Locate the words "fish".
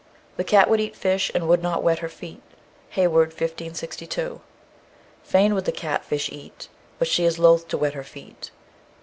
0.95-1.31, 6.03-6.27